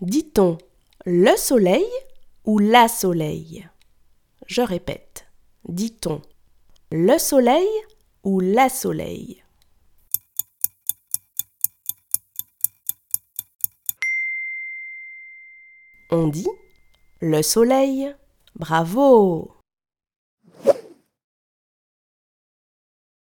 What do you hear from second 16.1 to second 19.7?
On dit le soleil. Bravo